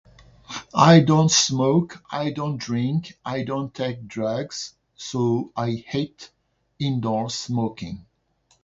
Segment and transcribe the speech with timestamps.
[0.73, 4.73] I don't smoke, I don't drink, i don't take drugs.
[4.95, 6.31] So, I hate
[6.79, 8.07] in door smoking.